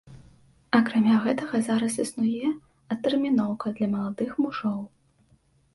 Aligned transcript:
Акрамя 0.77 1.17
гэтага, 1.25 1.61
зараз 1.69 1.93
існуе 2.05 2.47
адтэрміноўка 2.97 3.67
для 3.79 3.87
маладых 3.95 4.31
мужоў. 4.45 4.79